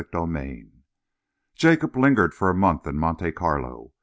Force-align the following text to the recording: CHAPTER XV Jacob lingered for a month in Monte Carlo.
CHAPTER 0.01 0.33
XV 0.33 0.71
Jacob 1.53 1.95
lingered 1.95 2.33
for 2.33 2.49
a 2.49 2.55
month 2.55 2.87
in 2.87 2.95
Monte 2.97 3.31
Carlo. 3.33 3.91